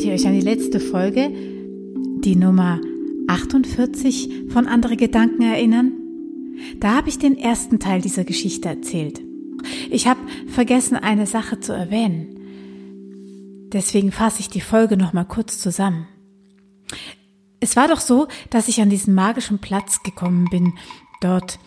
Könnt 0.00 0.12
ihr 0.12 0.14
euch 0.14 0.26
an 0.26 0.32
die 0.32 0.40
letzte 0.40 0.80
Folge, 0.80 1.30
die 2.24 2.34
Nummer 2.34 2.80
48 3.28 4.46
von 4.48 4.66
Andere 4.66 4.96
Gedanken 4.96 5.42
erinnern? 5.42 5.92
Da 6.78 6.96
habe 6.96 7.10
ich 7.10 7.18
den 7.18 7.36
ersten 7.36 7.80
Teil 7.80 8.00
dieser 8.00 8.24
Geschichte 8.24 8.70
erzählt. 8.70 9.20
Ich 9.90 10.06
habe 10.06 10.20
vergessen, 10.46 10.96
eine 10.96 11.26
Sache 11.26 11.60
zu 11.60 11.74
erwähnen. 11.74 13.68
Deswegen 13.74 14.10
fasse 14.10 14.40
ich 14.40 14.48
die 14.48 14.62
Folge 14.62 14.96
noch 14.96 15.12
mal 15.12 15.26
kurz 15.26 15.60
zusammen. 15.60 16.08
Es 17.60 17.76
war 17.76 17.86
doch 17.86 18.00
so, 18.00 18.26
dass 18.48 18.68
ich 18.68 18.80
an 18.80 18.88
diesen 18.88 19.14
magischen 19.14 19.58
Platz 19.58 20.02
gekommen 20.02 20.46
bin, 20.50 20.72
dort 21.20 21.58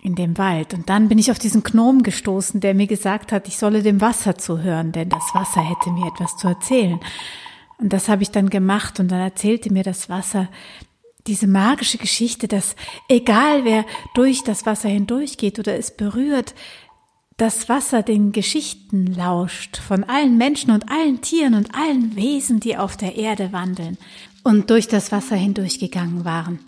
in 0.00 0.14
dem 0.14 0.38
Wald. 0.38 0.72
Und 0.72 0.88
dann 0.88 1.10
bin 1.10 1.18
ich 1.18 1.30
auf 1.30 1.38
diesen 1.38 1.62
Gnom 1.62 2.02
gestoßen, 2.02 2.58
der 2.58 2.72
mir 2.72 2.86
gesagt 2.86 3.32
hat, 3.32 3.48
ich 3.48 3.58
solle 3.58 3.82
dem 3.82 4.00
Wasser 4.00 4.38
zuhören, 4.38 4.92
denn 4.92 5.10
das 5.10 5.34
Wasser 5.34 5.60
hätte 5.60 5.90
mir 5.90 6.06
etwas 6.06 6.38
zu 6.38 6.48
erzählen. 6.48 6.98
Und 7.82 7.92
das 7.92 8.08
habe 8.08 8.22
ich 8.22 8.30
dann 8.30 8.48
gemacht 8.48 9.00
und 9.00 9.08
dann 9.10 9.18
erzählte 9.18 9.72
mir 9.72 9.82
das 9.82 10.08
Wasser 10.08 10.48
diese 11.26 11.48
magische 11.48 11.98
Geschichte, 11.98 12.46
dass 12.46 12.76
egal 13.08 13.64
wer 13.64 13.84
durch 14.14 14.44
das 14.44 14.66
Wasser 14.66 14.88
hindurchgeht 14.88 15.58
oder 15.58 15.76
es 15.76 15.96
berührt, 15.96 16.54
das 17.36 17.68
Wasser 17.68 18.02
den 18.02 18.30
Geschichten 18.30 19.06
lauscht 19.06 19.78
von 19.78 20.04
allen 20.04 20.38
Menschen 20.38 20.70
und 20.70 20.90
allen 20.90 21.22
Tieren 21.22 21.54
und 21.54 21.74
allen 21.74 22.14
Wesen, 22.14 22.60
die 22.60 22.76
auf 22.76 22.96
der 22.96 23.16
Erde 23.16 23.52
wandeln 23.52 23.98
und 24.44 24.70
durch 24.70 24.86
das 24.86 25.10
Wasser 25.10 25.34
hindurchgegangen 25.34 26.24
waren. 26.24 26.60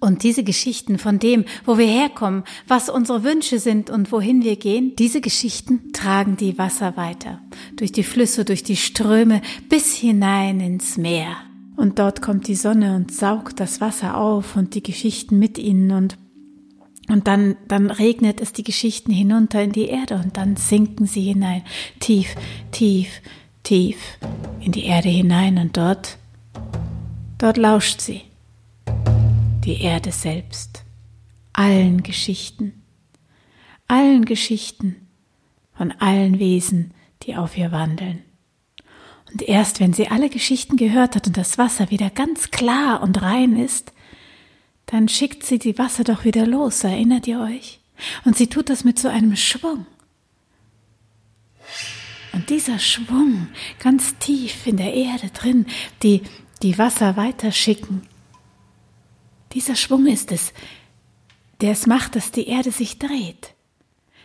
Und 0.00 0.22
diese 0.22 0.42
Geschichten 0.42 0.98
von 0.98 1.18
dem, 1.18 1.44
wo 1.66 1.76
wir 1.76 1.86
herkommen, 1.86 2.44
was 2.66 2.88
unsere 2.88 3.22
Wünsche 3.22 3.58
sind 3.58 3.90
und 3.90 4.10
wohin 4.10 4.42
wir 4.42 4.56
gehen, 4.56 4.96
diese 4.96 5.20
Geschichten 5.20 5.92
tragen 5.92 6.38
die 6.38 6.56
Wasser 6.56 6.96
weiter, 6.96 7.40
durch 7.76 7.92
die 7.92 8.02
Flüsse, 8.02 8.46
durch 8.46 8.62
die 8.62 8.76
Ströme, 8.76 9.42
bis 9.68 9.94
hinein 9.94 10.60
ins 10.60 10.96
Meer. 10.96 11.36
Und 11.76 11.98
dort 11.98 12.22
kommt 12.22 12.48
die 12.48 12.54
Sonne 12.54 12.96
und 12.96 13.12
saugt 13.12 13.60
das 13.60 13.82
Wasser 13.82 14.16
auf 14.16 14.56
und 14.56 14.74
die 14.74 14.82
Geschichten 14.82 15.38
mit 15.38 15.58
ihnen. 15.58 15.92
Und 15.92 16.18
und 17.08 17.26
dann, 17.26 17.56
dann 17.66 17.90
regnet 17.90 18.40
es 18.40 18.52
die 18.52 18.62
Geschichten 18.62 19.10
hinunter 19.10 19.60
in 19.62 19.72
die 19.72 19.88
Erde 19.88 20.14
und 20.24 20.36
dann 20.36 20.56
sinken 20.56 21.06
sie 21.06 21.22
hinein, 21.22 21.64
tief, 21.98 22.36
tief, 22.70 23.20
tief 23.64 23.96
in 24.60 24.70
die 24.70 24.84
Erde 24.84 25.08
hinein 25.08 25.58
und 25.58 25.76
dort, 25.76 26.18
dort 27.38 27.56
lauscht 27.56 28.00
sie, 28.00 28.22
die 29.64 29.82
Erde 29.82 30.12
selbst, 30.12 30.84
allen 31.52 32.02
Geschichten, 32.02 32.82
allen 33.88 34.24
Geschichten 34.24 35.08
von 35.74 35.92
allen 35.92 36.38
Wesen, 36.38 36.94
die 37.22 37.36
auf 37.36 37.56
ihr 37.56 37.72
wandeln. 37.72 38.22
Und 39.32 39.42
erst 39.42 39.80
wenn 39.80 39.92
sie 39.92 40.08
alle 40.08 40.28
Geschichten 40.28 40.76
gehört 40.76 41.14
hat 41.14 41.26
und 41.26 41.36
das 41.36 41.58
Wasser 41.58 41.90
wieder 41.90 42.10
ganz 42.10 42.50
klar 42.50 43.02
und 43.02 43.22
rein 43.22 43.56
ist, 43.56 43.92
dann 44.86 45.08
schickt 45.08 45.44
sie 45.44 45.58
die 45.58 45.78
Wasser 45.78 46.04
doch 46.04 46.24
wieder 46.24 46.46
los, 46.46 46.82
erinnert 46.82 47.26
ihr 47.28 47.40
euch? 47.40 47.80
Und 48.24 48.36
sie 48.36 48.48
tut 48.48 48.70
das 48.70 48.82
mit 48.82 48.98
so 48.98 49.08
einem 49.08 49.36
Schwung. 49.36 49.86
Und 52.32 52.50
dieser 52.50 52.78
Schwung 52.78 53.48
ganz 53.78 54.16
tief 54.18 54.66
in 54.66 54.76
der 54.76 54.94
Erde 54.94 55.30
drin, 55.30 55.66
die 56.02 56.22
die 56.62 56.78
Wasser 56.78 57.16
weiterschicken, 57.16 58.02
dieser 59.52 59.76
Schwung 59.76 60.06
ist 60.06 60.32
es, 60.32 60.52
der 61.60 61.72
es 61.72 61.86
macht, 61.86 62.16
dass 62.16 62.30
die 62.30 62.48
Erde 62.48 62.70
sich 62.70 62.98
dreht. 62.98 63.54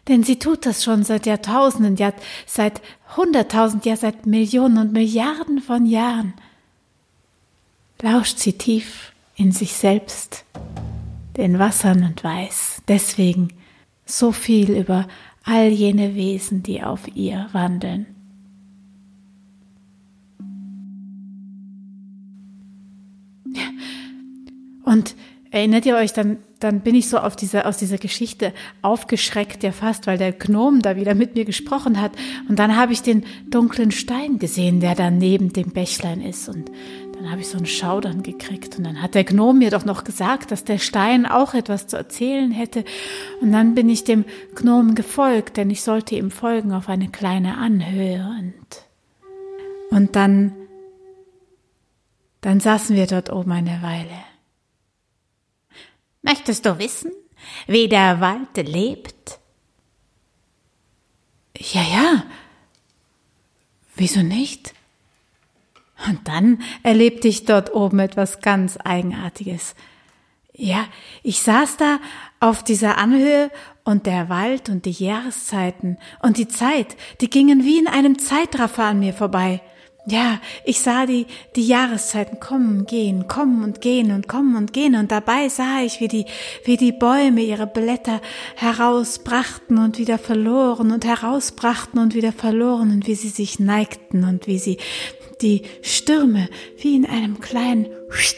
Denn 0.07 0.23
sie 0.23 0.37
tut 0.37 0.65
das 0.65 0.83
schon 0.83 1.03
seit 1.03 1.25
Jahrtausenden, 1.25 1.95
ja, 1.95 2.13
seit 2.45 2.81
hunderttausend, 3.17 3.85
ja, 3.85 3.95
seit 3.95 4.25
Millionen 4.25 4.77
und 4.77 4.93
Milliarden 4.93 5.61
von 5.61 5.85
Jahren. 5.85 6.33
Lauscht 8.01 8.37
sie 8.37 8.53
tief 8.53 9.13
in 9.35 9.51
sich 9.51 9.73
selbst, 9.73 10.45
den 11.37 11.59
Wassern 11.59 12.03
und 12.03 12.23
weiß 12.23 12.83
deswegen 12.87 13.49
so 14.05 14.31
viel 14.31 14.69
über 14.71 15.07
all 15.43 15.69
jene 15.69 16.15
Wesen, 16.15 16.61
die 16.61 16.83
auf 16.83 17.07
ihr 17.15 17.49
wandeln. 17.51 18.14
Und 24.95 25.13
erinnert 25.51 25.85
ihr 25.85 25.97
euch, 25.97 26.13
dann, 26.13 26.37
dann 26.59 26.79
bin 26.79 26.95
ich 26.95 27.09
so 27.09 27.17
auf 27.17 27.35
diese, 27.35 27.65
aus 27.65 27.75
dieser 27.75 27.97
Geschichte 27.97 28.53
aufgeschreckt, 28.81 29.61
ja 29.61 29.73
fast, 29.73 30.07
weil 30.07 30.17
der 30.17 30.31
Gnom 30.31 30.81
da 30.81 30.95
wieder 30.95 31.15
mit 31.15 31.35
mir 31.35 31.43
gesprochen 31.43 31.99
hat. 31.99 32.13
Und 32.47 32.59
dann 32.59 32.77
habe 32.77 32.93
ich 32.93 33.01
den 33.01 33.25
dunklen 33.49 33.91
Stein 33.91 34.39
gesehen, 34.39 34.79
der 34.79 34.95
da 34.95 35.11
neben 35.11 35.51
dem 35.51 35.71
Bächlein 35.71 36.21
ist. 36.21 36.47
Und 36.47 36.71
dann 37.13 37.29
habe 37.29 37.41
ich 37.41 37.49
so 37.49 37.57
einen 37.57 37.65
Schaudern 37.65 38.23
gekriegt 38.23 38.77
und 38.77 38.85
dann 38.85 39.01
hat 39.01 39.15
der 39.15 39.25
Gnom 39.25 39.59
mir 39.59 39.69
doch 39.69 39.83
noch 39.83 40.05
gesagt, 40.05 40.51
dass 40.51 40.63
der 40.63 40.77
Stein 40.77 41.25
auch 41.25 41.53
etwas 41.53 41.87
zu 41.87 41.97
erzählen 41.97 42.51
hätte. 42.51 42.85
Und 43.41 43.51
dann 43.51 43.75
bin 43.75 43.89
ich 43.89 44.05
dem 44.05 44.23
Gnom 44.55 44.95
gefolgt, 44.95 45.57
denn 45.57 45.69
ich 45.69 45.81
sollte 45.81 46.15
ihm 46.15 46.31
folgen 46.31 46.71
auf 46.71 46.87
eine 46.87 47.09
kleine 47.09 47.57
Anhöhe 47.57 48.33
und, 48.39 49.97
und 49.97 50.15
dann, 50.15 50.53
dann 52.39 52.61
saßen 52.61 52.95
wir 52.95 53.07
dort 53.07 53.29
oben 53.33 53.51
eine 53.51 53.81
Weile. 53.81 54.34
Möchtest 56.25 56.65
du 56.65 56.79
wissen, 56.79 57.11
wie 57.67 57.87
der 57.87 58.19
Wald 58.19 58.57
lebt? 58.57 59.39
Ja, 61.55 61.83
ja. 61.83 62.23
Wieso 63.95 64.23
nicht? 64.23 64.73
Und 66.07 66.27
dann 66.27 66.61
erlebte 66.81 67.27
ich 67.27 67.45
dort 67.45 67.73
oben 67.73 67.99
etwas 67.99 68.41
ganz 68.41 68.77
Eigenartiges. 68.83 69.75
Ja, 70.51 70.87
ich 71.21 71.41
saß 71.41 71.77
da 71.77 71.99
auf 72.39 72.63
dieser 72.63 72.97
Anhöhe 72.97 73.51
und 73.83 74.07
der 74.07 74.27
Wald 74.27 74.69
und 74.69 74.85
die 74.85 74.91
Jahreszeiten 74.91 75.97
und 76.21 76.37
die 76.37 76.47
Zeit, 76.47 76.97
die 77.21 77.29
gingen 77.29 77.63
wie 77.63 77.77
in 77.77 77.87
einem 77.87 78.17
Zeitraffer 78.17 78.85
an 78.85 78.99
mir 78.99 79.13
vorbei. 79.13 79.61
Ja, 80.07 80.39
ich 80.63 80.81
sah 80.81 81.07
die, 81.07 81.25
die 81.55 81.65
Jahreszeiten 81.65 82.39
kommen, 82.39 82.85
gehen, 82.85 83.27
kommen 83.27 83.63
und 83.63 83.81
gehen 83.81 84.11
und 84.11 84.27
kommen 84.27 84.55
und 84.55 84.71
gehen 84.71 84.95
und 84.95 85.11
dabei 85.11 85.49
sah 85.49 85.81
ich, 85.81 85.99
wie 85.99 86.07
die, 86.07 86.25
wie 86.63 86.77
die 86.77 86.91
Bäume 86.91 87.41
ihre 87.41 87.65
Blätter 87.65 88.21
herausbrachten 88.55 89.79
und 89.79 89.97
wieder 89.97 90.19
verloren 90.19 90.91
und 90.91 91.05
herausbrachten 91.05 91.99
und 91.99 92.13
wieder 92.13 92.31
verloren 92.31 92.91
und 92.91 93.07
wie 93.07 93.15
sie 93.15 93.29
sich 93.29 93.59
neigten 93.59 94.23
und 94.25 94.45
wie 94.45 94.59
sie 94.59 94.77
die 95.41 95.63
Stürme 95.81 96.49
wie 96.77 96.95
in 96.95 97.05
einem 97.07 97.39
kleinen 97.39 97.87
Scht 98.09 98.37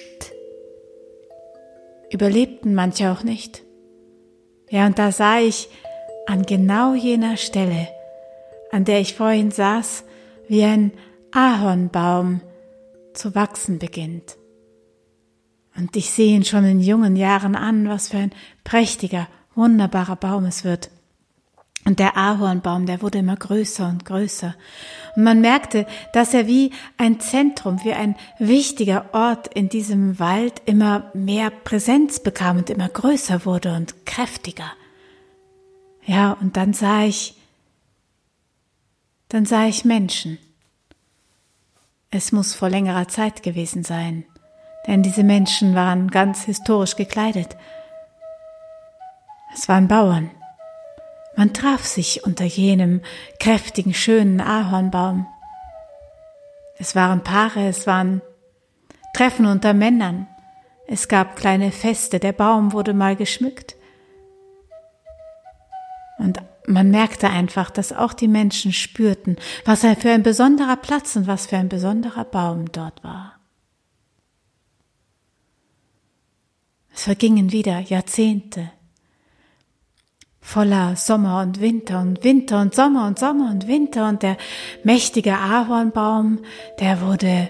überlebten 2.09 2.73
manche 2.73 3.11
auch 3.11 3.23
nicht. 3.23 3.63
Ja, 4.69 4.85
und 4.85 4.97
da 4.97 5.11
sah 5.11 5.39
ich 5.39 5.69
an 6.25 6.44
genau 6.44 6.94
jener 6.94 7.38
Stelle, 7.38 7.89
an 8.72 8.85
der 8.85 8.99
ich 8.99 9.16
vorhin 9.16 9.51
saß, 9.51 10.03
wie 10.47 10.63
ein 10.63 10.91
Ahornbaum 11.32 12.42
zu 13.14 13.36
wachsen 13.36 13.80
beginnt. 13.80 14.38
Und 15.76 15.96
ich 15.96 16.12
sehe 16.12 16.36
ihn 16.36 16.44
schon 16.44 16.66
in 16.66 16.80
jungen 16.80 17.16
Jahren 17.16 17.56
an, 17.56 17.88
was 17.88 18.10
für 18.10 18.18
ein 18.18 18.32
prächtiger, 18.64 19.28
wunderbarer 19.54 20.16
Baum 20.16 20.46
es 20.46 20.64
wird. 20.64 20.90
Und 21.86 22.00
der 22.00 22.18
Ahornbaum, 22.18 22.86
der 22.86 23.02
wurde 23.02 23.20
immer 23.20 23.38
größer 23.38 23.88
und 23.88 24.04
größer. 24.04 24.56
Und 25.16 25.24
man 25.24 25.40
merkte, 25.40 25.86
dass 26.12 26.34
er 26.34 26.46
wie 26.46 26.72
ein 26.98 27.20
Zentrum, 27.22 27.80
wie 27.84 27.94
ein 27.94 28.16
wichtiger 28.40 29.14
Ort 29.14 29.48
in 29.54 29.70
diesem 29.70 30.20
Wald 30.20 30.62
immer 30.66 31.12
mehr 31.14 31.50
Präsenz 31.50 32.20
bekam 32.20 32.58
und 32.58 32.70
immer 32.70 32.90
größer 32.90 33.46
wurde 33.46 33.74
und 33.74 34.06
kräftiger. 34.06 34.70
Ja, 36.06 36.34
und 36.34 36.58
dann 36.58 36.74
sah 36.74 37.03
ich, 37.03 37.35
dann 39.30 39.46
sah 39.46 39.66
ich 39.66 39.85
Menschen. 39.85 40.40
Es 42.17 42.31
muss 42.31 42.55
vor 42.55 42.67
längerer 42.67 43.08
Zeit 43.08 43.43
gewesen 43.43 43.84
sein, 43.84 44.25
denn 44.87 45.03
diese 45.03 45.23
Menschen 45.23 45.75
waren 45.75 46.09
ganz 46.09 46.46
historisch 46.46 46.96
gekleidet. 46.96 47.55
Es 49.53 49.69
waren 49.69 49.87
Bauern. 49.87 50.31
Man 51.35 51.53
traf 51.53 51.85
sich 51.85 52.23
unter 52.23 52.43
jenem 52.43 53.02
kräftigen, 53.40 53.93
schönen 53.93 54.41
Ahornbaum. 54.41 55.28
Es 56.79 56.96
waren 56.96 57.23
Paare, 57.23 57.67
es 57.67 57.85
waren 57.85 58.23
Treffen 59.13 59.46
unter 59.46 59.75
Männern. 59.75 60.25
Es 60.87 61.09
gab 61.09 61.35
kleine 61.35 61.72
Feste, 61.72 62.20
der 62.20 62.34
Baum 62.34 62.73
wurde 62.73 62.96
mal 62.96 63.16
geschmückt. 63.16 63.75
Und 66.17 66.41
man 66.67 66.91
merkte 66.91 67.29
einfach, 67.29 67.72
dass 67.72 67.93
auch 67.93 68.14
die 68.14 68.28
Menschen 68.28 68.73
spürten, 68.73 69.37
was 69.66 69.84
er 69.84 69.96
für 69.96 70.11
ein 70.11 70.23
besonderer 70.23 70.75
Platz 70.75 71.16
und 71.16 71.25
was 71.25 71.47
für 71.47 71.58
ein 71.58 71.69
besonderer 71.69 72.25
Baum 72.25 72.72
dort 72.72 73.03
war. 73.03 73.40
Es 76.93 77.03
vergingen 77.03 77.52
wieder 77.52 77.79
Jahrzehnte 77.79 78.72
voller 80.47 80.96
Sommer 80.96 81.41
und 81.41 81.59
Winter 81.59 81.99
und 81.99 82.23
Winter 82.23 82.61
und 82.61 82.73
Sommer 82.73 83.05
und 83.05 83.20
Sommer 83.20 83.52
und 83.52 83.67
Winter 83.67 84.08
und 84.08 84.23
der 84.23 84.37
mächtige 84.84 85.34
Ahornbaum, 85.34 86.40
der 86.79 87.02
wurde 87.02 87.49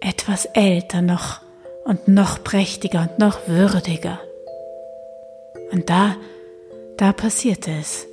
etwas 0.00 0.44
älter 0.46 1.02
noch 1.02 1.40
und 1.84 2.08
noch 2.08 2.42
prächtiger 2.42 3.02
und 3.02 3.20
noch 3.20 3.46
würdiger. 3.46 4.18
Und 5.70 5.88
da, 5.88 6.16
da 6.98 7.12
passierte 7.12 7.70
es. 7.70 8.06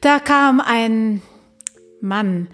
Da 0.00 0.20
kam 0.20 0.60
ein 0.60 1.22
Mann, 2.00 2.48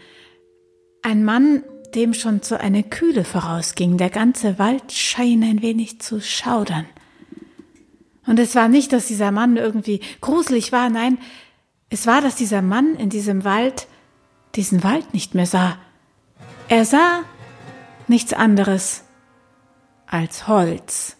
ein 1.02 1.24
Mann, 1.24 1.62
dem 1.94 2.14
schon 2.14 2.40
so 2.42 2.54
eine 2.56 2.82
Kühle 2.82 3.24
vorausging. 3.24 3.98
Der 3.98 4.10
ganze 4.10 4.58
Wald 4.58 4.92
schien 4.92 5.42
ein 5.42 5.62
wenig 5.62 6.00
zu 6.00 6.20
schaudern. 6.20 6.86
Und 8.26 8.38
es 8.38 8.54
war 8.54 8.68
nicht, 8.68 8.92
dass 8.92 9.06
dieser 9.06 9.30
Mann 9.30 9.56
irgendwie 9.56 10.00
gruselig 10.20 10.72
war, 10.72 10.88
nein, 10.88 11.18
es 11.90 12.06
war, 12.06 12.22
dass 12.22 12.36
dieser 12.36 12.62
Mann 12.62 12.94
in 12.96 13.10
diesem 13.10 13.44
Wald 13.44 13.86
diesen 14.54 14.82
Wald 14.82 15.12
nicht 15.12 15.34
mehr 15.34 15.46
sah. 15.46 15.78
Er 16.68 16.84
sah 16.84 17.24
nichts 18.08 18.32
anderes 18.32 19.04
als 20.06 20.48
Holz. 20.48 21.16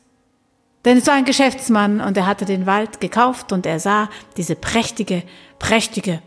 Denn 0.85 0.99
es 0.99 1.07
war 1.07 1.15
ein 1.15 1.25
Geschäftsmann 1.25 2.01
und 2.01 2.17
er 2.17 2.27
hatte 2.27 2.45
den 2.45 2.67
Wald 2.67 3.01
gekauft 3.01 3.53
und 3.53 3.65
er 3.65 3.81
sah 3.81 4.11
diese 4.37 4.55
prächtige, 4.55 5.23
prächtige, 5.59 6.23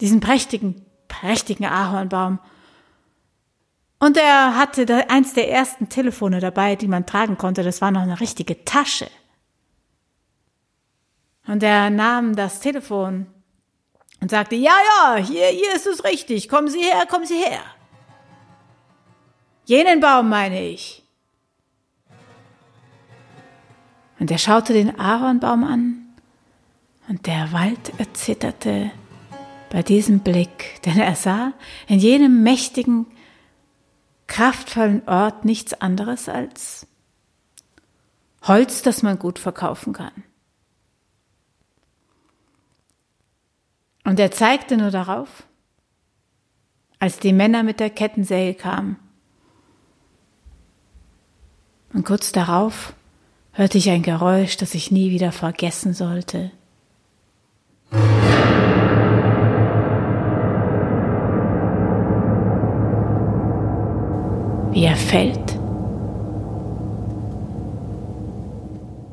diesen 0.00 0.20
prächtigen, 0.20 0.84
prächtigen 1.08 1.66
Ahornbaum. 1.66 2.38
Und 3.98 4.16
er 4.16 4.56
hatte 4.56 5.10
eins 5.10 5.34
der 5.34 5.50
ersten 5.50 5.88
Telefone 5.88 6.38
dabei, 6.40 6.76
die 6.76 6.88
man 6.88 7.06
tragen 7.06 7.38
konnte. 7.38 7.62
Das 7.62 7.80
war 7.80 7.90
noch 7.90 8.02
eine 8.02 8.20
richtige 8.20 8.64
Tasche. 8.64 9.08
Und 11.46 11.62
er 11.62 11.90
nahm 11.90 12.36
das 12.36 12.60
Telefon 12.60 13.26
und 14.20 14.30
sagte, 14.30 14.54
ja, 14.56 14.72
ja, 14.72 15.16
hier, 15.16 15.46
hier 15.48 15.74
ist 15.74 15.86
es 15.86 16.04
richtig. 16.04 16.48
Kommen 16.48 16.68
Sie 16.68 16.80
her, 16.80 17.06
kommen 17.06 17.26
Sie 17.26 17.38
her. 17.38 17.60
Jenen 19.66 20.00
Baum 20.00 20.28
meine 20.28 20.62
ich. 20.66 21.03
Und 24.24 24.30
er 24.30 24.38
schaute 24.38 24.72
den 24.72 24.98
Ahornbaum 24.98 25.64
an 25.64 26.06
und 27.08 27.26
der 27.26 27.52
Wald 27.52 27.92
erzitterte 28.00 28.90
bei 29.68 29.82
diesem 29.82 30.20
Blick, 30.20 30.80
denn 30.86 30.98
er 30.98 31.14
sah 31.14 31.52
in 31.88 31.98
jenem 31.98 32.42
mächtigen, 32.42 33.04
kraftvollen 34.26 35.06
Ort 35.06 35.44
nichts 35.44 35.74
anderes 35.74 36.30
als 36.30 36.86
Holz, 38.44 38.80
das 38.80 39.02
man 39.02 39.18
gut 39.18 39.38
verkaufen 39.38 39.92
kann. 39.92 40.24
Und 44.04 44.18
er 44.18 44.30
zeigte 44.30 44.78
nur 44.78 44.90
darauf, 44.90 45.46
als 46.98 47.18
die 47.18 47.34
Männer 47.34 47.62
mit 47.62 47.78
der 47.78 47.90
Kettensäge 47.90 48.54
kamen. 48.58 48.96
Und 51.92 52.06
kurz 52.06 52.32
darauf 52.32 52.94
hörte 53.54 53.78
ich 53.78 53.88
ein 53.88 54.02
Geräusch, 54.02 54.56
das 54.56 54.74
ich 54.74 54.90
nie 54.90 55.10
wieder 55.10 55.32
vergessen 55.32 55.94
sollte. 55.94 56.50
Wie 64.72 64.84
er 64.84 64.96
fällt. 64.96 65.58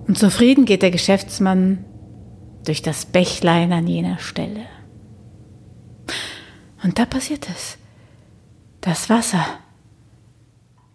Und 0.07 0.17
zufrieden 0.17 0.65
geht 0.65 0.81
der 0.81 0.91
Geschäftsmann 0.91 1.85
durch 2.65 2.81
das 2.81 3.05
Bächlein 3.05 3.71
an 3.71 3.87
jener 3.87 4.17
Stelle. 4.17 4.65
Und 6.83 6.97
da 6.97 7.05
passiert 7.05 7.47
es. 7.49 7.77
Das 8.81 9.09
Wasser. 9.09 9.45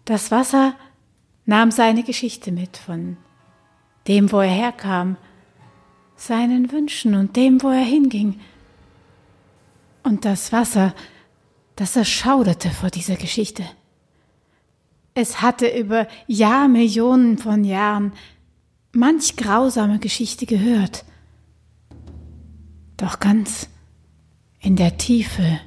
Das 0.03 0.31
Wasser 0.31 0.73
nahm 1.45 1.71
seine 1.71 2.03
Geschichte 2.03 2.51
mit 2.51 2.75
von 2.75 3.15
dem, 4.07 4.31
wo 4.31 4.39
er 4.39 4.49
herkam, 4.49 5.17
seinen 6.15 6.71
Wünschen 6.71 7.15
und 7.15 7.35
dem, 7.35 7.61
wo 7.61 7.69
er 7.69 7.83
hinging. 7.83 8.39
Und 10.03 10.25
das 10.25 10.51
Wasser, 10.51 10.93
das 11.75 11.95
erschauderte 11.95 12.69
vor 12.69 12.89
dieser 12.89 13.15
Geschichte. 13.15 13.63
Es 15.13 15.41
hatte 15.41 15.67
über 15.67 16.07
Jahrmillionen 16.27 17.37
von 17.37 17.63
Jahren 17.63 18.13
manch 18.91 19.35
grausame 19.35 19.99
Geschichte 19.99 20.45
gehört. 20.45 21.05
Doch 22.97 23.19
ganz 23.19 23.69
in 24.59 24.75
der 24.75 24.97
Tiefe 24.97 25.59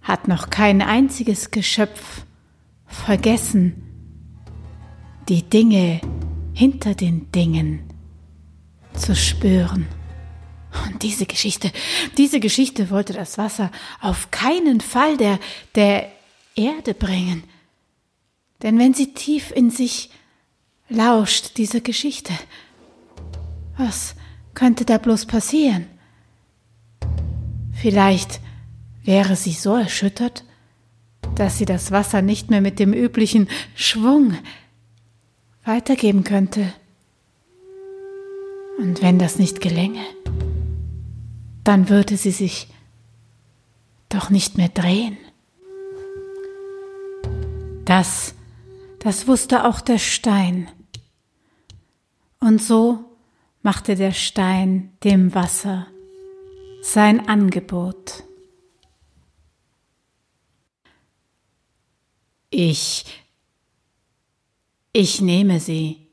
hat 0.00 0.28
noch 0.28 0.50
kein 0.50 0.80
einziges 0.80 1.50
Geschöpf 1.50 2.24
vergessen, 2.86 3.82
die 5.28 5.42
Dinge 5.42 6.00
hinter 6.56 6.94
den 6.94 7.30
Dingen 7.32 7.82
zu 8.94 9.14
spüren. 9.14 9.86
Und 10.86 11.02
diese 11.02 11.26
Geschichte, 11.26 11.70
diese 12.16 12.40
Geschichte 12.40 12.88
wollte 12.88 13.12
das 13.12 13.36
Wasser 13.36 13.70
auf 14.00 14.30
keinen 14.30 14.80
Fall 14.80 15.18
der, 15.18 15.38
der 15.74 16.10
Erde 16.54 16.94
bringen. 16.94 17.44
Denn 18.62 18.78
wenn 18.78 18.94
sie 18.94 19.12
tief 19.12 19.50
in 19.50 19.70
sich 19.70 20.08
lauscht, 20.88 21.58
diese 21.58 21.82
Geschichte, 21.82 22.32
was 23.76 24.14
könnte 24.54 24.86
da 24.86 24.96
bloß 24.96 25.26
passieren? 25.26 25.86
Vielleicht 27.74 28.40
wäre 29.04 29.36
sie 29.36 29.52
so 29.52 29.74
erschüttert, 29.74 30.42
dass 31.34 31.58
sie 31.58 31.66
das 31.66 31.90
Wasser 31.90 32.22
nicht 32.22 32.48
mehr 32.48 32.62
mit 32.62 32.78
dem 32.78 32.94
üblichen 32.94 33.48
Schwung 33.74 34.38
weitergeben 35.66 36.24
könnte. 36.24 36.72
Und 38.78 39.02
wenn 39.02 39.18
das 39.18 39.38
nicht 39.38 39.60
gelänge, 39.60 40.04
dann 41.64 41.88
würde 41.88 42.16
sie 42.16 42.30
sich 42.30 42.68
doch 44.08 44.30
nicht 44.30 44.56
mehr 44.56 44.68
drehen. 44.68 45.18
Das, 47.84 48.34
das 49.00 49.26
wusste 49.26 49.64
auch 49.64 49.80
der 49.80 49.98
Stein. 49.98 50.68
Und 52.40 52.62
so 52.62 53.04
machte 53.62 53.96
der 53.96 54.12
Stein 54.12 54.92
dem 55.02 55.34
Wasser 55.34 55.86
sein 56.82 57.28
Angebot. 57.28 58.22
Ich, 62.50 63.04
ich 64.98 65.20
nehme 65.20 65.60
sie, 65.60 66.08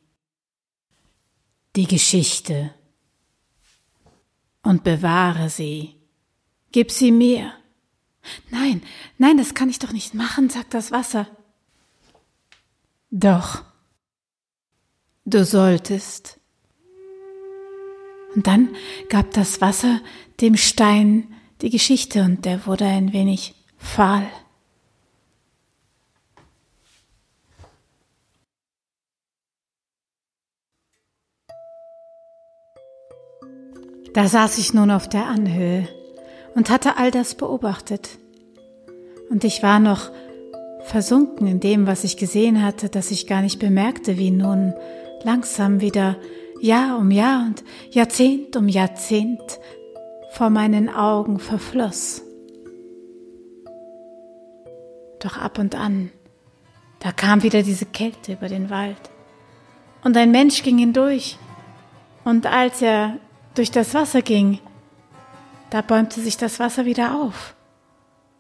die 1.78 1.88
Geschichte, 1.88 2.74
und 4.62 4.84
bewahre 4.84 5.50
sie. 5.50 5.96
Gib 6.74 6.92
sie 6.92 7.14
mir. 7.14 7.54
Nein, 8.52 8.82
nein, 9.18 9.38
das 9.38 9.54
kann 9.54 9.70
ich 9.70 9.80
doch 9.80 9.94
nicht 9.94 10.14
machen, 10.14 10.50
sagt 10.50 10.74
das 10.74 10.92
Wasser. 10.92 11.28
Doch, 13.10 13.64
du 15.24 15.46
solltest. 15.46 16.42
Und 18.36 18.48
dann 18.48 18.76
gab 19.08 19.32
das 19.32 19.62
Wasser 19.62 20.02
dem 20.42 20.58
Stein 20.58 21.34
die 21.62 21.70
Geschichte 21.70 22.24
und 22.24 22.44
der 22.44 22.66
wurde 22.66 22.86
ein 22.86 23.14
wenig 23.14 23.56
fahl. 23.78 24.30
Da 34.14 34.28
saß 34.28 34.60
ich 34.60 34.74
nun 34.74 34.92
auf 34.92 35.10
der 35.10 35.26
Anhöhe 35.26 35.88
und 36.54 36.70
hatte 36.70 36.98
all 36.98 37.10
das 37.10 37.34
beobachtet. 37.34 38.20
Und 39.30 39.44
ich 39.44 39.64
war 39.64 39.80
noch 39.80 40.12
versunken 40.84 41.48
in 41.48 41.60
dem, 41.60 41.88
was 41.88 42.04
ich 42.04 42.18
gesehen 42.18 42.64
hatte, 42.64 42.90
dass 42.90 43.10
ich 43.10 43.26
gar 43.26 43.42
nicht 43.42 43.60
bemerkte, 43.60 44.18
wie 44.18 44.30
nun 44.30 44.74
langsam 45.24 45.82
wieder 45.82 46.18
Jahr 46.62 47.00
um 47.00 47.10
Jahr 47.10 47.46
und 47.48 47.64
Jahrzehnt 47.90 48.56
um 48.56 48.68
Jahrzehnt 48.68 49.60
vor 50.34 50.50
meinen 50.50 50.90
Augen 50.90 51.40
verfloss. 51.40 52.22
Doch 55.20 55.38
ab 55.38 55.58
und 55.58 55.74
an, 55.74 56.12
da 57.00 57.12
kam 57.12 57.44
wieder 57.44 57.64
diese 57.64 57.86
Kälte 57.86 58.34
über 58.34 58.48
den 58.48 58.70
Wald. 58.70 58.98
Und 60.04 60.18
ein 60.18 60.32
Mensch 60.32 60.64
ging 60.64 60.78
hindurch. 60.78 61.38
Und 62.26 62.46
als 62.46 62.82
er 62.82 63.18
durch 63.56 63.72
das 63.72 63.94
Wasser 63.94 64.22
ging, 64.22 64.60
da 65.70 65.82
bäumte 65.82 66.22
sich 66.22 66.38
das 66.38 66.60
Wasser 66.60 66.86
wieder 66.86 67.16
auf. 67.16 67.56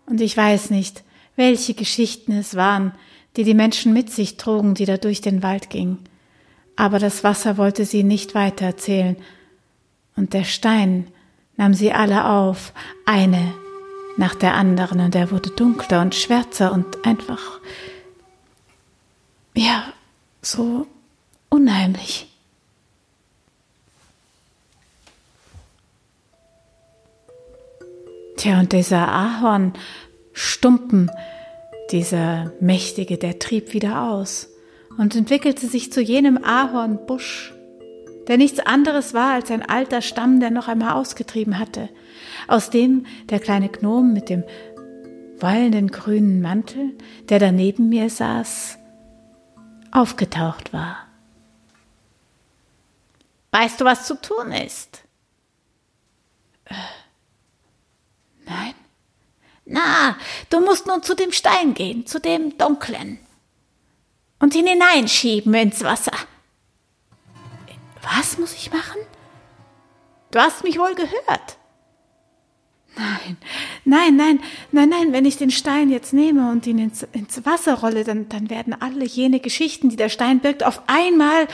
Und 0.05 0.21
ich 0.21 0.35
weiß 0.35 0.69
nicht, 0.69 1.03
welche 1.35 1.73
Geschichten 1.73 2.33
es 2.33 2.55
waren, 2.55 2.93
die 3.35 3.43
die 3.43 3.53
Menschen 3.53 3.93
mit 3.93 4.11
sich 4.11 4.37
trugen, 4.37 4.75
die 4.75 4.85
da 4.85 4.97
durch 4.97 5.21
den 5.21 5.41
Wald 5.41 5.69
gingen. 5.69 5.99
Aber 6.75 6.99
das 6.99 7.23
Wasser 7.23 7.57
wollte 7.57 7.85
sie 7.85 8.03
nicht 8.03 8.35
weiter 8.35 8.65
erzählen, 8.65 9.17
und 10.15 10.33
der 10.33 10.43
Stein 10.43 11.07
nahm 11.57 11.73
sie 11.73 11.91
alle 11.91 12.29
auf, 12.29 12.73
eine 13.05 13.53
nach 14.15 14.35
der 14.35 14.53
anderen 14.53 14.99
und 14.99 15.15
er 15.15 15.31
wurde 15.31 15.49
dunkler 15.49 16.01
und 16.01 16.13
schwärzer 16.13 16.71
und 16.71 17.03
einfach, 17.05 17.59
ja, 19.55 19.91
so 20.41 20.85
unheimlich. 21.49 22.32
Tja, 28.43 28.59
und 28.59 28.73
dieser 28.73 29.07
Ahornstumpen, 29.07 31.09
dieser 31.91 32.51
mächtige, 32.59 33.17
der 33.17 33.39
trieb 33.39 33.71
wieder 33.71 34.01
aus 34.01 34.49
und 34.97 35.15
entwickelte 35.15 35.65
sich 35.65 35.93
zu 35.93 36.01
jenem 36.01 36.43
Ahornbusch, 36.43 37.53
der 38.27 38.35
nichts 38.35 38.59
anderes 38.59 39.13
war 39.13 39.31
als 39.31 39.49
ein 39.49 39.61
alter 39.61 40.01
Stamm, 40.01 40.41
der 40.41 40.51
noch 40.51 40.67
einmal 40.67 40.91
ausgetrieben 40.91 41.57
hatte, 41.57 41.87
aus 42.49 42.69
dem 42.69 43.05
der 43.29 43.39
kleine 43.39 43.69
Gnom 43.69 44.11
mit 44.11 44.27
dem 44.27 44.43
wallenden 45.39 45.89
grünen 45.89 46.41
Mantel, 46.41 46.97
der 47.29 47.39
da 47.39 47.53
neben 47.53 47.87
mir 47.87 48.09
saß, 48.09 48.77
aufgetaucht 49.93 50.73
war. 50.73 50.97
Weißt 53.51 53.79
du, 53.79 53.85
was 53.85 54.05
zu 54.05 54.19
tun 54.19 54.51
ist? 54.51 55.01
Äh. 56.65 56.73
Na, 59.65 60.17
du 60.49 60.59
musst 60.59 60.87
nun 60.87 61.03
zu 61.03 61.15
dem 61.15 61.31
Stein 61.31 61.73
gehen, 61.73 62.05
zu 62.05 62.19
dem 62.19 62.57
dunklen, 62.57 63.19
und 64.39 64.55
ihn 64.55 64.67
hineinschieben 64.67 65.53
ins 65.53 65.83
Wasser. 65.83 66.11
Was 68.01 68.37
muss 68.37 68.53
ich 68.53 68.71
machen? 68.71 68.99
Du 70.31 70.39
hast 70.39 70.63
mich 70.63 70.77
wohl 70.77 70.93
gehört. 70.95 71.57
Nein, 72.95 73.37
nein, 73.85 74.15
nein, 74.15 74.39
nein, 74.71 74.89
nein, 74.89 75.13
wenn 75.13 75.25
ich 75.25 75.37
den 75.37 75.49
Stein 75.49 75.89
jetzt 75.89 76.13
nehme 76.13 76.51
und 76.51 76.67
ihn 76.67 76.77
ins, 76.77 77.03
ins 77.11 77.43
Wasser 77.43 77.75
rolle, 77.75 78.03
dann, 78.03 78.29
dann 78.29 78.51
werden 78.51 78.75
alle 78.79 79.05
jene 79.05 79.39
Geschichten, 79.39 79.89
die 79.89 79.95
der 79.95 80.09
Stein 80.09 80.41
birgt, 80.41 80.63
auf 80.63 80.81
einmal 80.85 81.47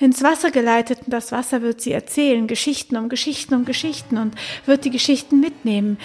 ins 0.00 0.22
Wasser 0.22 0.50
geleitet 0.50 1.00
und 1.04 1.12
das 1.12 1.32
Wasser 1.32 1.60
wird 1.60 1.82
sie 1.82 1.92
erzählen, 1.92 2.46
Geschichten 2.46 2.96
um 2.96 3.10
Geschichten 3.10 3.54
um 3.54 3.64
Geschichten 3.66 4.16
und 4.16 4.34
wird 4.64 4.86
die 4.86 4.90
Geschichten 4.90 5.40
mitnehmen 5.40 5.98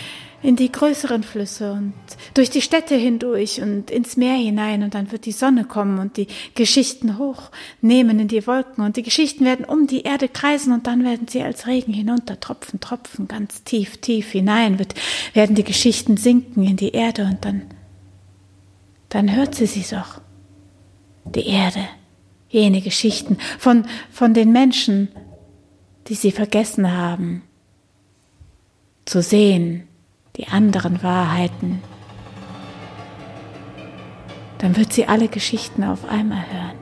in 0.43 0.55
die 0.55 0.71
größeren 0.71 1.24
Flüsse 1.24 1.74
und 1.74 1.93
durch 2.33 2.50
die 2.50 2.62
Städte 2.62 2.95
hindurch 2.95 3.62
und 3.62 3.91
ins 3.91 4.17
Meer 4.17 4.36
hinein 4.36 4.81
und 4.81 4.95
dann 4.95 5.12
wird 5.12 5.25
die 5.25 5.31
Sonne 5.31 5.65
kommen 5.65 6.00
und 6.00 6.17
die 6.17 6.27
Geschichten 6.55 7.19
hochnehmen 7.19 8.19
in 8.19 8.27
die 8.27 8.45
Wolken 8.48 8.83
und 8.83 8.98
die 8.98 9.03
Geschichten 9.03 9.45
werden 9.45 9.65
um 9.65 9.86
die 9.86 10.01
Erde 10.01 10.27
kreisen 10.27 10.74
und 10.74 10.88
dann 10.88 11.03
werden 11.03 11.27
sie 11.27 11.43
als 11.43 11.67
Regen 11.67 11.93
hinunter 11.93 12.39
tropfen, 12.39 12.79
tropfen 12.79 13.27
ganz 13.27 13.63
tief, 13.63 13.98
tief 13.98 14.31
hinein, 14.31 14.79
wird, 14.79 14.95
werden 15.33 15.55
die 15.55 15.63
Geschichten 15.63 16.17
sinken 16.17 16.63
in 16.63 16.77
die 16.77 16.91
Erde 16.91 17.25
und 17.25 17.45
dann, 17.45 17.63
dann 19.10 19.36
hört 19.36 19.53
sie 19.53 19.67
sie 19.67 19.86
doch. 19.95 20.21
Die 21.24 21.45
Erde, 21.45 21.88
jene 22.50 22.81
Geschichten 22.81 23.38
von, 23.60 23.86
von 24.12 24.33
den 24.33 24.51
Menschen, 24.51 25.10
die 26.07 26.15
sie 26.15 26.31
vergessen 26.31 26.91
haben, 26.91 27.43
zu 29.05 29.21
sehen, 29.21 29.88
die 30.38 30.47
anderen 30.47 31.03
Wahrheiten, 31.03 31.81
dann 34.59 34.77
wird 34.77 34.93
sie 34.93 35.07
alle 35.07 35.27
Geschichten 35.27 35.83
auf 35.83 36.05
einmal 36.05 36.45
hören. 36.51 36.81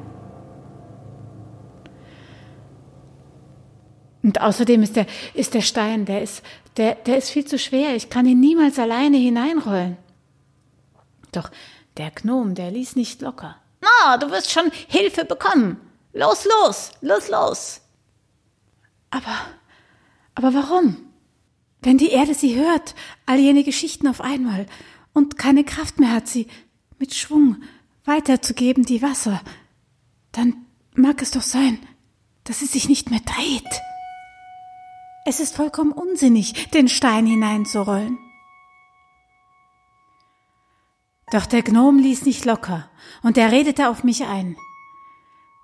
Und 4.22 4.41
außerdem 4.41 4.84
ist 4.84 4.96
der, 4.96 5.06
ist 5.34 5.53
der 5.53 5.62
Stein, 5.62 6.06
der 6.06 6.22
ist, 6.22 6.44
der, 6.77 6.96
der 6.96 7.18
ist 7.18 7.29
viel 7.29 7.46
zu 7.46 7.58
schwer. 7.58 7.96
Ich 7.96 8.10
kann 8.10 8.25
ihn 8.25 8.39
niemals 8.39 8.77
alleine 8.77 9.18
hineinrollen. 9.18 9.98
Doch 11.32 11.50
der 11.98 12.12
Gnom, 12.12 12.53
der 12.53 12.72
ließ 12.72 12.96
nicht 12.96 13.22
locker. 13.22 13.56
Na, 13.82 14.18
du 14.18 14.29
wirst 14.29 14.51
schon 14.51 14.72
Hilfe 14.88 15.25
bekommen. 15.25 15.79
Los, 16.13 16.46
los, 16.46 16.91
los, 17.01 17.29
los. 17.29 17.82
Aber, 19.10 19.38
aber 20.36 20.53
warum? 20.53 21.09
Wenn 21.81 21.98
die 21.98 22.09
Erde 22.09 22.33
sie 22.33 22.55
hört, 22.55 22.95
all 23.25 23.39
jene 23.39 23.63
Geschichten 23.63 24.07
auf 24.07 24.21
einmal, 24.21 24.65
und 25.13 25.38
keine 25.38 25.63
Kraft 25.63 26.00
mehr 26.00 26.12
hat, 26.12 26.27
sie 26.27 26.48
mit 26.98 27.13
Schwung 27.13 27.57
weiterzugeben, 28.05 28.86
die 28.86 29.01
Wasser, 29.01 29.41
dann 30.31 30.65
mag 30.93 31.21
es 31.21 31.31
doch 31.31 31.41
sein, 31.41 31.79
dass 32.43 32.59
sie 32.59 32.65
sich 32.65 32.89
nicht 32.89 33.09
mehr 33.09 33.21
dreht. 33.21 33.81
Es 35.25 35.39
ist 35.39 35.55
vollkommen 35.55 35.91
unsinnig, 35.91 36.69
den 36.71 36.88
Stein 36.88 37.25
hineinzurollen. 37.25 38.17
Doch 41.31 41.45
der 41.45 41.62
Gnom 41.62 42.00
ließ 42.00 42.25
nicht 42.25 42.45
locker, 42.45 42.89
und 43.21 43.38
er 43.38 43.51
redete 43.51 43.89
auf 43.89 44.03
mich 44.03 44.25
ein 44.25 44.57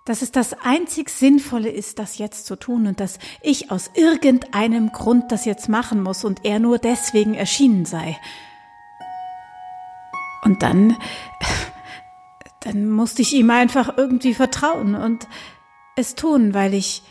dass 0.06 0.22
es 0.22 0.32
das 0.32 0.54
einzig 0.54 1.10
Sinnvolle 1.10 1.70
ist, 1.70 1.98
das 1.98 2.20
jetzt 2.20 2.46
zu 2.46 2.56
tun 2.56 2.86
und 2.86 3.00
dass 3.00 3.18
ich 3.42 3.72
aus 3.72 3.90
irgendeinem 3.96 4.92
Grund 4.92 5.32
das 5.32 5.46
jetzt 5.46 5.68
machen 5.68 6.02
muss 6.02 6.24
und 6.24 6.46
er 6.46 6.60
nur 6.60 6.78
deswegen 6.78 7.34
erschienen 7.34 7.86
sei. 7.86 8.18
Und 10.44 10.62
dann, 10.62 10.96
dann 12.60 12.88
musste 12.88 13.24
ich 13.24 13.34
ihm 13.34 13.50
einfach 13.50 13.98
irgendwie 13.98 14.36
vertrauen 14.36 14.94
und 14.94 15.28
es 15.96 16.14
tun, 16.14 16.54
weil 16.54 16.76
ich, 16.76 17.02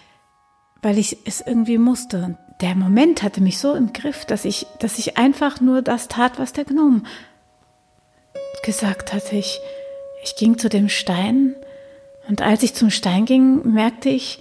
weil 0.81 0.97
ich 0.97 1.19
es 1.27 1.41
irgendwie 1.41 1.79
musste. 1.79 2.23
Und 2.23 2.39
der 2.61 2.77
Moment 2.77 3.25
hatte 3.25 3.41
mich 3.41 3.59
so 3.59 3.75
im 3.75 3.93
Griff, 3.93 4.25
dass 4.25 4.45
ich, 4.45 4.69
dass 4.79 5.01
ich 5.01 5.17
einfach 5.17 5.61
nur 5.61 5.83
das 5.83 6.07
tat, 6.07 6.39
was 6.39 6.53
der 6.53 6.65
Gnom 6.65 7.05
gesagt 8.63 9.13
hatte. 9.13 9.35
Ich, 9.35 9.59
ich 10.23 10.37
ging 10.37 10.59
zu 10.59 10.69
dem 10.69 10.89
Stein 10.89 11.57
und 12.29 12.43
als 12.43 12.63
ich 12.63 12.75
zum 12.75 12.91
Stein 12.91 13.25
ging, 13.25 13.73
merkte 13.73 14.09
ich, 14.09 14.41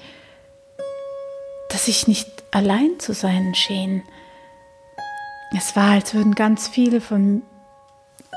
dass 1.70 1.88
ich 1.88 2.08
nicht 2.08 2.30
allein 2.52 3.00
zu 3.00 3.14
sein 3.14 3.56
schien. 3.56 4.04
Es 5.56 5.76
war, 5.76 5.92
als 5.92 6.14
würden 6.14 6.36
ganz 6.36 6.68
viele 6.68 7.02
von 7.02 7.42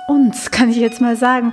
uns, 0.09 0.51
kann 0.51 0.71
ich 0.71 0.77
jetzt 0.77 1.01
mal 1.01 1.17
sagen, 1.17 1.53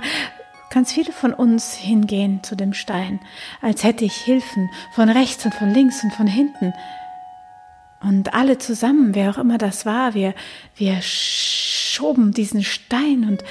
ganz 0.70 0.92
viele 0.92 1.12
von 1.12 1.32
uns 1.32 1.74
hingehen 1.74 2.42
zu 2.42 2.56
dem 2.56 2.74
Stein, 2.74 3.20
als 3.60 3.84
hätte 3.84 4.04
ich 4.04 4.16
Hilfen 4.16 4.70
von 4.92 5.08
rechts 5.08 5.44
und 5.44 5.54
von 5.54 5.72
links 5.72 6.02
und 6.02 6.12
von 6.12 6.26
hinten. 6.26 6.72
Und 8.02 8.34
alle 8.34 8.58
zusammen, 8.58 9.14
wer 9.14 9.30
auch 9.30 9.38
immer 9.38 9.56
das 9.56 9.86
war, 9.86 10.14
wir, 10.14 10.34
wir 10.74 11.00
schoben 11.00 12.32
diesen 12.32 12.62
Stein 12.62 13.24
und 13.28 13.44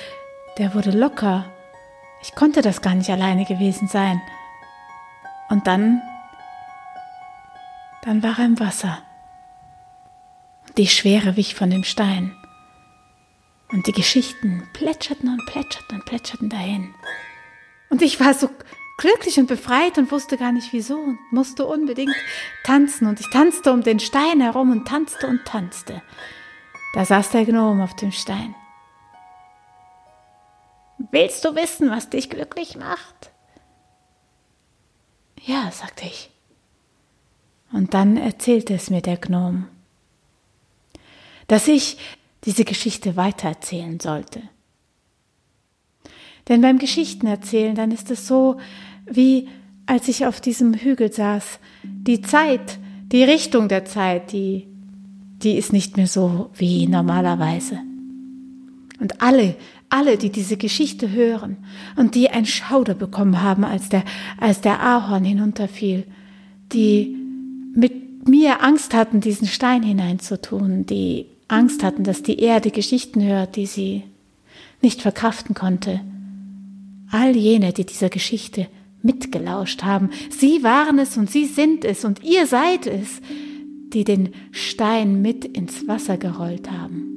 der 0.57 0.75
wurde 0.75 0.91
locker 0.91 1.45
ich 2.23 2.35
konnte 2.35 2.61
das 2.61 2.81
gar 2.81 2.95
nicht 2.95 3.09
alleine 3.09 3.45
gewesen 3.45 3.87
sein. 3.87 4.21
Und 5.49 5.67
dann, 5.67 6.01
dann 8.03 8.23
war 8.23 8.39
er 8.39 8.45
im 8.45 8.59
Wasser. 8.59 8.99
Die 10.77 10.87
Schwere 10.87 11.35
wich 11.35 11.53
von 11.53 11.69
dem 11.69 11.83
Stein. 11.83 12.33
Und 13.71 13.87
die 13.87 13.91
Geschichten 13.91 14.67
plätscherten 14.73 15.29
und 15.29 15.45
plätscherten 15.47 15.97
und 15.97 16.05
plätscherten 16.05 16.49
dahin. 16.49 16.95
Und 17.89 18.01
ich 18.01 18.19
war 18.19 18.33
so 18.33 18.49
glücklich 18.97 19.37
und 19.37 19.47
befreit 19.47 19.97
und 19.97 20.11
wusste 20.11 20.37
gar 20.37 20.53
nicht 20.53 20.71
wieso 20.71 20.95
und 20.95 21.19
musste 21.31 21.65
unbedingt 21.65 22.15
tanzen. 22.63 23.05
Und 23.07 23.19
ich 23.19 23.29
tanzte 23.31 23.73
um 23.73 23.83
den 23.83 23.99
Stein 23.99 24.39
herum 24.39 24.71
und 24.71 24.87
tanzte 24.87 25.27
und 25.27 25.43
tanzte. 25.43 26.01
Da 26.93 27.03
saß 27.03 27.31
der 27.31 27.45
Gnom 27.45 27.81
auf 27.81 27.95
dem 27.95 28.11
Stein. 28.11 28.55
Willst 31.11 31.43
du 31.45 31.55
wissen, 31.55 31.89
was 31.89 32.09
dich 32.09 32.29
glücklich 32.29 32.75
macht? 32.77 33.31
Ja, 35.45 35.71
sagte 35.71 36.05
ich. 36.05 36.29
Und 37.71 37.93
dann 37.93 38.17
erzählte 38.17 38.73
es 38.73 38.89
mir 38.89 39.01
der 39.01 39.17
Gnom, 39.17 39.67
dass 41.47 41.67
ich 41.67 41.97
diese 42.45 42.65
Geschichte 42.65 43.15
weitererzählen 43.15 43.99
sollte. 43.99 44.41
Denn 46.47 46.61
beim 46.61 46.77
Geschichtenerzählen, 46.77 47.75
dann 47.75 47.91
ist 47.91 48.11
es 48.11 48.27
so, 48.27 48.59
wie 49.05 49.47
als 49.85 50.07
ich 50.07 50.25
auf 50.25 50.39
diesem 50.39 50.73
Hügel 50.73 51.11
saß, 51.11 51.59
die 51.83 52.21
Zeit, 52.21 52.79
die 53.11 53.23
Richtung 53.23 53.67
der 53.67 53.85
Zeit, 53.85 54.31
die, 54.31 54.67
die 55.37 55.57
ist 55.57 55.73
nicht 55.73 55.97
mehr 55.97 56.07
so 56.07 56.49
wie 56.53 56.87
normalerweise. 56.87 57.79
Und 58.99 59.21
alle, 59.21 59.55
alle, 59.93 60.17
die 60.17 60.31
diese 60.31 60.57
Geschichte 60.57 61.11
hören 61.11 61.57
und 61.95 62.15
die 62.15 62.29
ein 62.29 62.47
Schauder 62.47 62.95
bekommen 62.95 63.43
haben, 63.43 63.63
als 63.63 63.89
der, 63.89 64.03
als 64.39 64.59
der 64.59 64.81
Ahorn 64.81 65.23
hinunterfiel, 65.23 66.05
die 66.73 67.15
mit 67.75 68.27
mir 68.27 68.63
Angst 68.63 68.95
hatten, 68.95 69.21
diesen 69.21 69.47
Stein 69.47 69.83
hineinzutun, 69.83 70.87
die 70.87 71.27
Angst 71.47 71.83
hatten, 71.83 72.03
dass 72.03 72.23
die 72.23 72.39
Erde 72.39 72.71
Geschichten 72.71 73.23
hört, 73.23 73.55
die 73.55 73.67
sie 73.67 74.03
nicht 74.81 75.01
verkraften 75.01 75.53
konnte. 75.53 76.01
All 77.11 77.35
jene, 77.35 77.71
die 77.71 77.85
dieser 77.85 78.09
Geschichte 78.09 78.67
mitgelauscht 79.03 79.83
haben, 79.83 80.09
sie 80.31 80.63
waren 80.63 80.97
es 80.97 81.17
und 81.17 81.29
sie 81.29 81.45
sind 81.45 81.85
es 81.85 82.03
und 82.03 82.23
ihr 82.23 82.47
seid 82.47 82.87
es, 82.87 83.21
die 83.93 84.05
den 84.05 84.29
Stein 84.51 85.21
mit 85.21 85.45
ins 85.45 85.87
Wasser 85.87 86.17
gerollt 86.17 86.71
haben. 86.71 87.12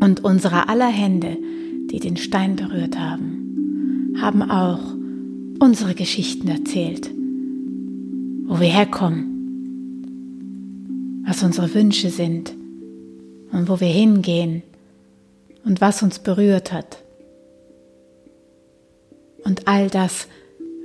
Und 0.00 0.24
unsere 0.24 0.68
aller 0.68 0.88
Hände, 0.88 1.36
die 1.90 2.00
den 2.00 2.16
Stein 2.16 2.56
berührt 2.56 2.98
haben, 2.98 4.14
haben 4.20 4.42
auch 4.42 4.80
unsere 5.58 5.94
Geschichten 5.94 6.48
erzählt, 6.48 7.10
wo 8.46 8.60
wir 8.60 8.68
herkommen, 8.68 9.32
was 11.26 11.42
unsere 11.42 11.72
Wünsche 11.74 12.10
sind 12.10 12.54
und 13.52 13.68
wo 13.68 13.80
wir 13.80 13.88
hingehen 13.88 14.62
und 15.64 15.80
was 15.80 16.02
uns 16.02 16.18
berührt 16.18 16.72
hat. 16.72 17.02
Und 19.44 19.66
all 19.68 19.88
das 19.88 20.28